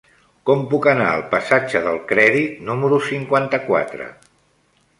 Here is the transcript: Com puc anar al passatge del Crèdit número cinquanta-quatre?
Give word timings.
Com 0.49 0.61
puc 0.71 0.85
anar 0.91 1.09
al 1.17 1.21
passatge 1.33 1.81
del 1.87 2.01
Crèdit 2.13 2.63
número 2.71 2.99
cinquanta-quatre? 3.11 4.09